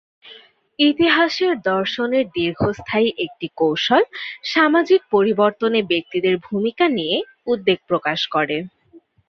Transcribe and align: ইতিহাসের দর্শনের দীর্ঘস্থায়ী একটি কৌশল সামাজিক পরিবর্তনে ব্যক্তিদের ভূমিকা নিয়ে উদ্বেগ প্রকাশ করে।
ইতিহাসের 0.79 1.53
দর্শনের 1.69 2.25
দীর্ঘস্থায়ী 2.37 3.09
একটি 3.25 3.47
কৌশল 3.57 4.03
সামাজিক 4.45 5.01
পরিবর্তনে 5.11 5.79
ব্যক্তিদের 5.91 6.35
ভূমিকা 6.47 6.85
নিয়ে 6.97 7.17
উদ্বেগ 7.47 7.79
প্রকাশ 7.89 8.19
করে। 8.27 8.57